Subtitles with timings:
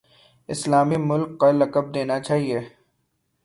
[0.49, 2.59] اسلامی ملک کا لقب دینا چاہیے۔